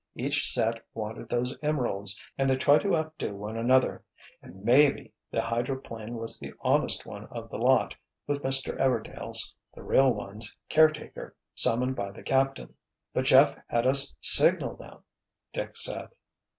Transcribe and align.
"Each 0.15 0.51
set 0.51 0.83
wanted 0.95 1.29
those 1.29 1.55
emeralds, 1.61 2.19
and 2.35 2.49
they 2.49 2.55
tried 2.57 2.81
to 2.81 2.95
outdo 2.95 3.35
one 3.35 3.55
another—and 3.55 4.63
maybe 4.65 5.13
the 5.29 5.43
hydroplane 5.43 6.15
was 6.15 6.39
the 6.39 6.55
honest 6.61 7.05
one 7.05 7.25
of 7.25 7.51
the 7.51 7.59
lot, 7.59 7.93
with 8.25 8.41
Mr. 8.41 8.75
Everdail's—the 8.79 9.83
real 9.83 10.11
one's—caretaker, 10.11 11.35
summoned 11.53 11.95
by 11.95 12.09
the 12.09 12.23
captain." 12.23 12.73
"But 13.13 13.25
Jeff 13.25 13.55
had 13.67 13.85
us 13.85 14.15
signal 14.21 14.75
them," 14.75 15.03
Dick 15.53 15.75
said. 15.77 16.09